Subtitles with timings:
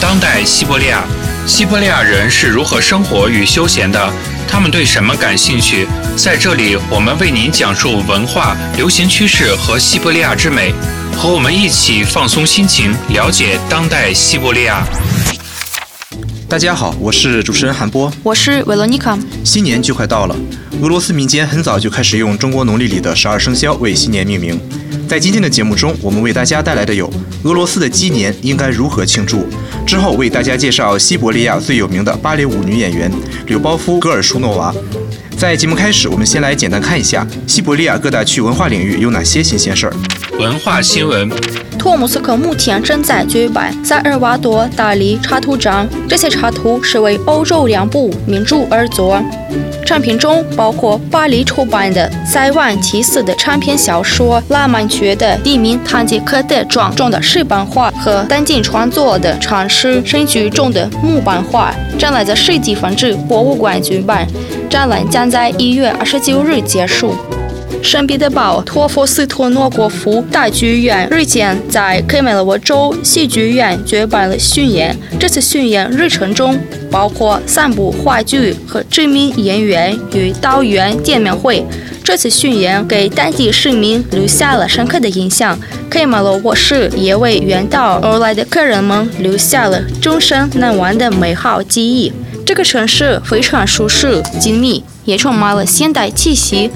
[0.00, 1.02] 当代西伯利亚，
[1.46, 4.12] 西伯利亚人是如何生活与休闲的？
[4.46, 5.86] 他们对什么感兴趣？
[6.16, 10.72] 在这里，我们为您讲述文化、流行趋势和西伯利亚之美。
[11.16, 14.86] 和我们一起放松心情，了解当代西伯利亚。
[16.46, 19.18] 大家好，我是主持人韩波，我是维罗妮卡。
[19.42, 20.36] 新年就快到了，
[20.82, 24.60] 俄罗斯民间很早就开始用中国农历里的十二生肖为新年命名。
[25.08, 27.10] 在今天的节目中，我们为大家带来的有
[27.44, 29.46] 俄罗斯的鸡年应该如何庆祝。
[29.86, 33.10] 之后为大家介绍西伯利亚最有名的芭蕾舞女演员
[33.46, 34.74] 柳包夫·戈尔舒诺娃。
[35.38, 39.92] 在节目开始，我们先来简单看一下西伯利亚各大区文化领域有哪些新鲜事儿。
[40.38, 41.30] 文化新闻：
[41.78, 49.22] 托木斯克目前正在举办萨尔瓦多大力插图展，这些插图是为欧洲两部名著而作。
[49.86, 61.74] 产品中包括巴黎出版的塞万提斯的长篇小说《拉曼觉的地名堂吉诃德传》中的石版画和丹津创作的长诗神剧中的木版画。
[61.98, 64.26] 展览在世纪分子博物馆举办，
[64.68, 67.14] 展览将在一月二十九日结束。
[67.86, 74.98] 圣彼得堡托夫斯托诺国夫大剧院日前在克梅罗州戏剧院举办了巡演。
[75.20, 76.58] 这次巡演日程中
[76.90, 81.64] 包括三部话剧和知名演员与导演见面会。
[82.02, 85.56] 这次巡演给当地市民留下了深刻的印象。
[85.88, 92.12] 克梅罗沃市也为远道而来的客人们留下了终身难忘的美好记忆。
[92.44, 96.68] 这个城市非常舒适、静谧，也充满了现代气息。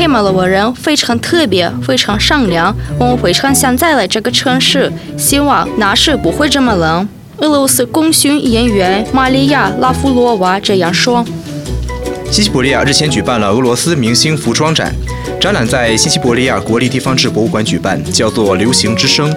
[0.00, 2.74] 克马罗人非常特别，非常善良。
[2.98, 7.06] 我们非常想再来这个城市，希望那时不会这么冷。
[7.36, 11.22] 俄罗斯功勋演员玛利亚·拉夫罗娃这样说。
[12.30, 14.90] 西西伯利亚日前举办了俄罗斯明星服装展，
[15.38, 19.30] 展览在西西伯利亚国立地方志博物馆举办，叫做“流行之声”。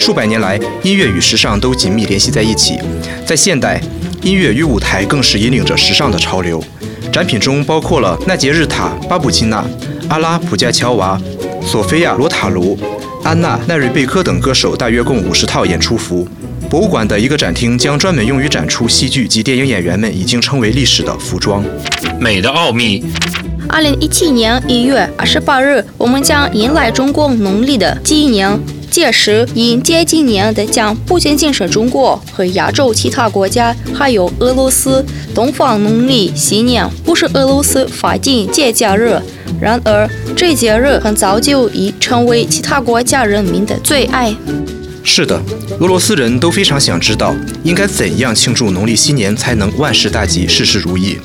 [0.00, 2.78] 数百年来，音乐与时尚都紧密联系在一起，
[3.26, 3.78] 在现代，
[4.22, 6.64] 音乐与舞台更是引领着时尚的潮流。
[7.12, 9.62] 展品中包括了纳杰日塔·巴布金娜。
[10.08, 11.20] 阿拉普加乔娃、
[11.62, 12.78] 索菲亚罗塔卢、
[13.24, 16.26] 安娜奈瑞贝科等歌手大约共五十套演出服。
[16.70, 21.64] 博物馆的一个展厅将专门用于展出戏剧及电影演员们已经成为历史的服装。
[22.20, 23.04] 美的奥秘。
[23.68, 28.48] 二零一七年一月二十八日，我们将迎来中国农历的鸡年。
[28.96, 35.04] 届时，迎接今年的将不仅仅是中国和亚洲其他国家，还有俄罗斯。
[35.34, 39.20] 东方农历新年不是俄罗斯法定节假日，
[39.60, 44.34] 然而这节日很早就已成为其他国家人民的最爱。
[45.04, 45.38] 是的，
[45.78, 51.18] 俄罗斯人都非常想知道应该怎样庆祝农历新年才能万事大吉、事事如意。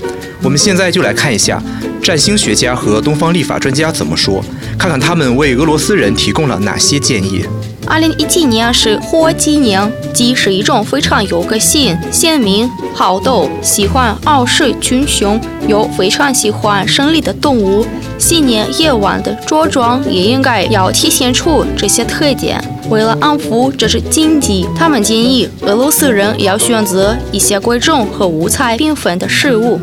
[0.43, 1.61] 我们现在就来看一下
[2.01, 4.43] 占星学家和东方历法专家怎么说，
[4.77, 7.45] 看看他们为俄罗斯人提供了哪些建议。
[7.85, 17.85] 二零一七年是火鸡年，鸡是一种非常有个性、鲜明、好斗、喜欢傲视群雄，又非常喜欢胜利的动物。
[18.17, 22.63] 新年夜晚的着装也应该要体现出这些特点。
[22.89, 29.79] 为了安抚这只金鸡，他们建议俄罗斯人要选择一些贵重和五彩缤纷的事物。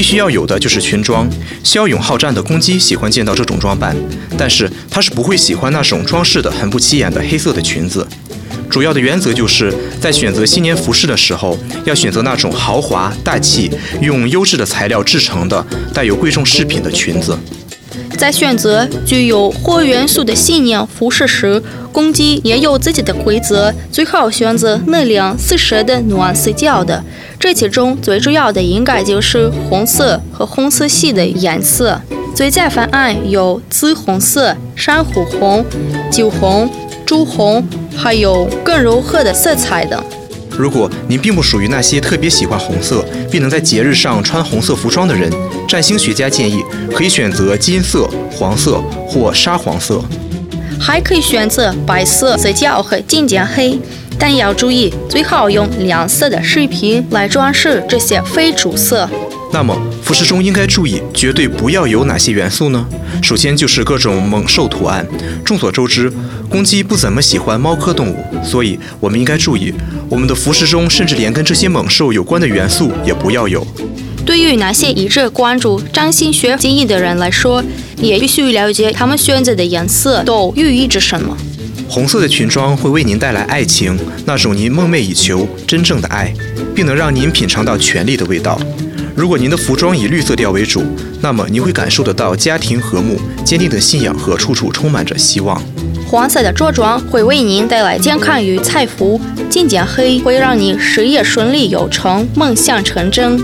[0.00, 1.28] 必须要有的就是裙装。
[1.62, 3.94] 骁勇好战的公鸡喜欢见到这种装扮，
[4.34, 8.08] 但是它是不会喜欢那种装饰的很不起眼的黑色的裙子。
[8.70, 15.62] 主要的原则就是在选择新年服饰的时候，要选择那种豪华大气、用优质的材料制成的、
[15.92, 17.38] 带有贵重饰品的裙子。
[18.16, 21.62] 在选择具有火元素的新年服饰时，
[21.92, 27.04] 公鸡也有自己的规则，最好选择能量四射的暖色调的。
[27.40, 31.98] 这其中最主要的应该就是红色和红色系的颜色。
[32.34, 35.64] 最佳方案有紫红色、珊瑚红、
[36.12, 36.70] 酒红、
[37.06, 37.66] 朱红，
[37.96, 40.04] 还有更柔和的色彩等。
[40.50, 45.30] 如果您并不属于那些特别喜欢红色，并能在节日上穿红色服装的人，
[45.66, 46.62] 占星学家建议
[46.94, 50.04] 可以选择金色、黄色或沙黄色，
[50.78, 53.78] 还可以选择白色色调和金渐黑。
[54.20, 59.08] 但要注意，最好用亮色的饰品来装饰这些非主色。
[59.52, 62.86] 那么，服饰中应该注意，绝对不要有哪些元素呢？
[63.22, 65.04] 首先就是各种猛兽图案。
[65.42, 66.12] 众所周知，
[66.50, 69.72] 公鸡不怎么喜欢猫科动物，所以我们应该注意，
[70.08, 73.66] 我们的服饰中甚至连跟这些猛兽有关的元素也不要有。
[74.26, 77.64] 对于那些一直关注占星学经验的人来说，
[77.96, 81.36] 也必须了解他们选择的颜色都寓意着什么。
[81.90, 86.32] 红色的裙装会为您带来爱情，那种您梦寐以求、真正的爱，
[86.72, 88.56] 并能让您品尝到权力的味道。
[89.16, 90.84] 如果您的服装以绿色调为主，
[91.20, 95.60] 那么您会感受得到家庭和睦、坚定的信仰和处处充满着希望。
[96.06, 99.20] 黄色的着装会为您带来健康与财富，
[99.50, 103.36] 金渐黑会让你事业顺利有成、梦想成真。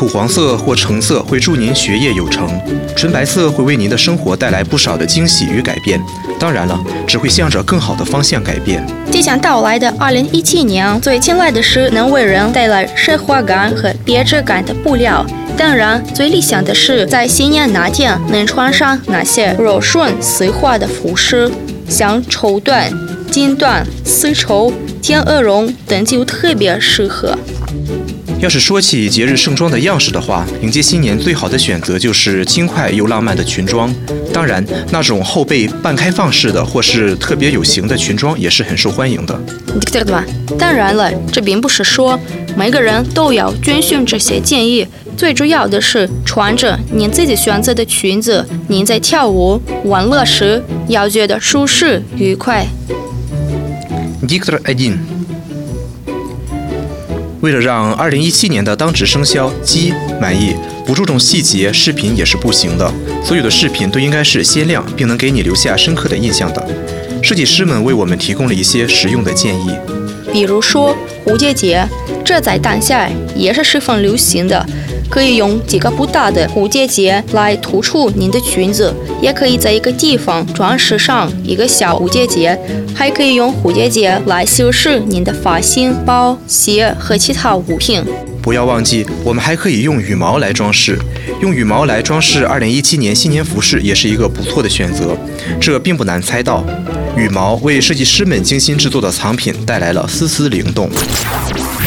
[0.00, 2.48] 土黄色或橙色会助您学业有成，
[2.96, 6.00] 纯白色会为您的生活带来不少的惊喜与改变。
[6.38, 8.82] 当然了，只会向着更好的方向改变。
[9.10, 15.22] 即将到来的2017年，最青睐的是能为人带来奢华感和别致感的布料。
[15.54, 21.52] 当然，最理想的是在新年那天能穿上那些柔顺丝滑的服饰，
[21.90, 22.90] 像绸缎、
[23.30, 24.72] 锦缎、丝绸、
[25.02, 27.36] 天鹅绒等就特别适合。
[28.40, 33.94] 要是说起节日盛装的样式的话，迎接新年最好的选择就是轻快又浪漫的裙装。
[34.32, 39.38] 当然，那种后背半开放式的或是特别有型的裙装也是很受欢迎的。
[40.58, 42.18] 当然了，这并不是说
[42.56, 44.86] 每个人都要遵循这些建议。
[45.18, 52.66] 最主要的是穿着您自己选择的裙子，您在跳舞玩乐时要觉得舒适愉快。
[57.40, 60.54] 为了让二零一七年的当值生肖鸡满意，
[60.84, 62.92] 不注重细节，视频也是不行的。
[63.24, 66.66] 所有的视频都应该是鲜亮，并能给你留下深刻的印象的。
[67.22, 69.70] 设计师们为我们提供了一些实用的建议，
[70.30, 70.94] 比如说
[71.24, 71.82] 蝴蝶结，
[72.22, 74.66] 这在当下也是十分流行的。
[75.10, 82.56] 可以用几个不大的蝴蝶结来突出您的裙子，也可以在一个地方装饰上一个小蝴蝶结，
[82.94, 88.02] 还可以用蝴蝶结来修饰您的发型、包、鞋和其他物品。
[88.40, 90.98] 不要忘记，我们还可以用羽毛来装饰。
[91.42, 95.16] 用羽毛来装饰2017年新年服饰也是一个不错的选择。
[95.60, 96.64] 这并不难猜到，
[97.16, 100.88] 羽毛为设计师们精心制作的藏品带来了丝丝灵动。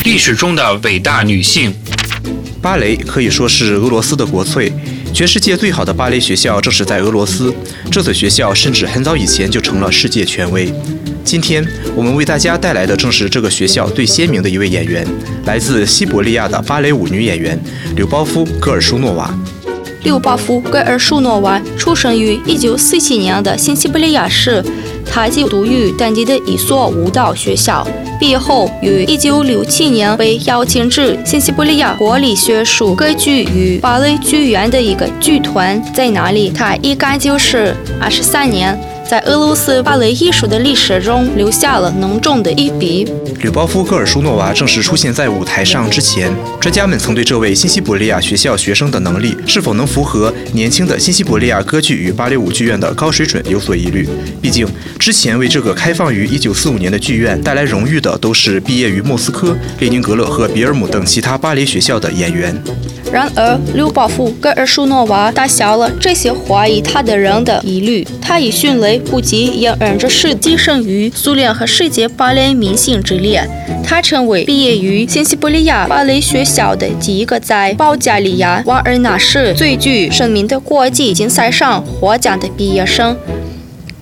[0.04, 1.74] 历史中的伟大女性。
[2.64, 4.72] 芭蕾可以说是俄罗斯的国粹，
[5.14, 7.54] 全世界最好的芭蕾学校正是在俄罗斯。
[7.92, 10.74] 这所学校甚至很早以前就成了世界权威。
[11.26, 11.62] 今天
[11.94, 15.06] 我们为大家带来的正是这个学校最鲜明的一位演员，
[15.46, 17.62] 来自西伯利亚的芭蕾舞女演员
[17.98, 19.38] 柳包夫·戈尔舒诺娃。
[20.04, 24.64] 柳包夫·戈尔舒诺娃出生于1947年的新西伯利亚市，
[25.06, 27.86] 他就读于当地的一所舞蹈学校。
[28.20, 38.80] 毕业后，于1967年被邀请至新西伯利亚国立学术歌剧与芭蕾剧院的一个剧团，在那里，他一干就是二十三年。
[39.10, 43.06] 在俄罗斯芭蕾艺术的历史中留下了浓重的一笔。
[43.42, 54.08] 吕包夫·戈尔舒诺娃正式出现在舞台上之前，专家们曾对这位新西伯利亚学校学生的能力是否能符合年轻的新西伯利亚歌剧与芭蕾舞剧院的高水准有所疑虑。
[54.42, 54.68] 毕竟，
[54.98, 62.56] 之前为这个开放于1945年的剧院带来荣誉的都是毕业于莫斯科、列宁格勒和比尔姆等其他芭蕾学校的演员。
[63.14, 68.04] 然而，刘包夫·戈尔舒诺娃打消了这些怀疑他的人的疑虑。
[68.20, 73.48] 他以迅雷不及掩耳之势跻身于苏联和世界芭蕾明星之列。
[73.84, 83.16] 他成为毕业于新西伯利亚芭蕾学校的第一个在保加利亚瓦尔纳市最具声名的国际竞赛上获奖的毕业生。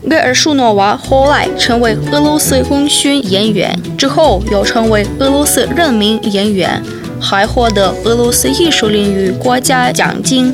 [0.10, 6.82] 戈尔舒诺娃后来成为俄罗斯功勋演员，之后又成为俄罗斯人民演员。
[7.22, 10.54] 还获得俄罗斯艺术领域国家奖金。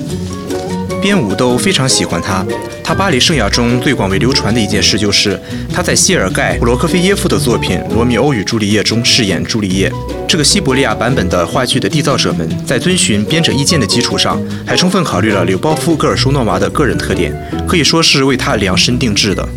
[1.01, 2.45] 编舞都非常喜欢他。
[2.83, 5.39] 他巴黎生涯中最广为流传的一件事，就是
[5.73, 9.91] 他在谢尔盖·普罗科菲耶夫的作品《罗密欧与朱丽叶》中饰演朱丽叶。
[10.27, 17.33] 这个西伯利亚版本的话剧的缔造者们，在遵循编者意见的基础上，还充分考虑了柳包夫·戈尔舒诺娃的个人特点，
[17.67, 19.47] 可以说是为他量身定制的。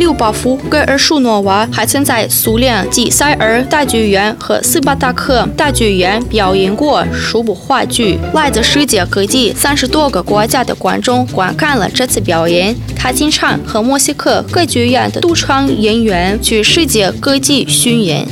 [0.00, 8.18] 柳包夫·戈尔舒诺娃还曾在苏联吉塞尔大剧院和斯巴达克大剧院表演过数部话剧。
[8.32, 12.74] 来自世界各地三十多个国家的观众观看了这次表演。
[12.96, 18.26] 他经常和墨西哥歌剧院的独唱演员去世界各地巡演。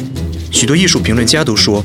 [0.50, 1.84] 许多艺术评论家都说，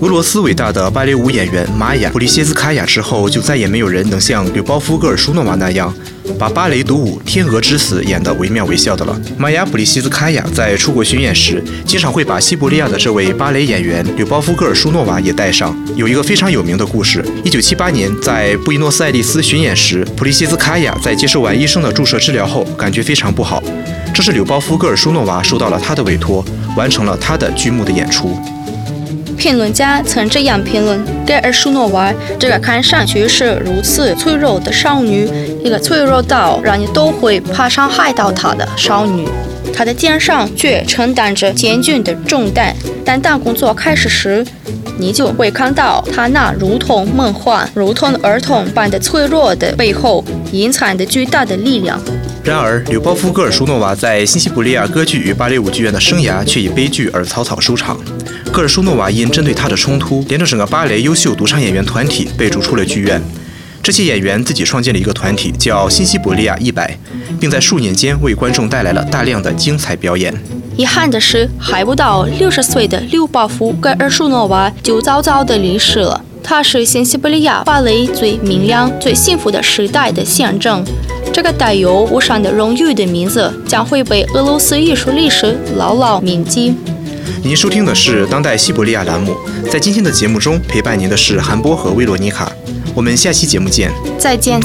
[0.00, 5.92] 俄罗斯伟大的芭蕾舞演员玛雅·普利谢斯卡娅之后，就再也没有人能像柳包夫·戈尔舒诺娃那样，
[6.38, 9.20] 把芭蕾独舞《天鹅之死》演得惟妙惟肖的了。
[9.36, 15.76] 玛雅·普利谢斯卡娅在出国巡演时，经常会把西伯利亚的这位芭蕾演员柳包夫·戈尔舒诺娃也带上。
[15.96, 23.62] 有一个非常有名的故事：1978年在布宜诺斯艾利斯巡演时，普利谢斯卡娅在接受完医生的注射治疗后，感觉非常不好。
[24.14, 26.44] 这是柳包夫·戈尔舒诺娃受到了他的委托，
[26.76, 28.38] 完成了他的剧目的演出。
[29.38, 35.30] 评论家曾这样评论：盖尔舒诺娃这个看上去是如此脆弱的少女，
[35.64, 39.26] 一个脆弱到让你都会怕伤害到她的少女，
[39.72, 42.74] 她的肩上却承担着艰巨的重担。
[43.04, 44.44] 但当工作开始时，
[44.98, 51.98] 你就会看到她那如同梦幻、如同儿童般的脆弱的背后，隐藏着巨大的力量。
[52.42, 57.96] 然而，柳包夫·戈尔舒诺娃在新西伯利亚歌剧与芭蕾舞剧院的生涯却以悲剧而草草收场。
[58.52, 63.20] 戈尔舒诺娃因针对她的冲突，连着整个芭蕾优秀独唱演员团体被逐出了剧院。
[63.82, 66.98] 这些演员自己创建了一个团体，叫新西伯利亚一百，
[67.40, 70.34] 并在数年间为观众带来了大量的精彩表演。
[70.76, 76.24] 遗憾的是，还不到六十岁的柳包夫·戈尔舒诺娃就早早的离世了。
[76.42, 80.84] 他是新西伯利亚芭蕾最明亮、最幸福的时代的象征。
[81.32, 86.74] 这个带有无上的荣誉的名字将会被俄罗斯艺术历史牢牢铭记。
[87.42, 89.36] 您收听的是当代西伯利亚栏目，
[89.70, 92.50] 在今天的节目中陪伴您的是韩波和维罗妮卡。
[92.94, 93.90] 我们下期节目见。
[94.18, 94.60] 再见。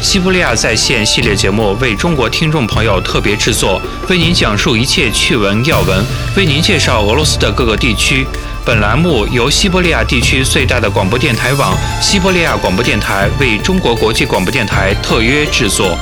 [0.00, 6.04] 西伯利亚在线系列节目为中国听众朋友特别制作，为您讲述一切趣闻要闻，
[6.36, 8.24] 为您介绍俄罗斯的各个地区。
[8.64, 15.98] 本栏目由西伯利亚地区最大的广播电台网——西伯利亚广播电台为中国国际广播电台特约制作。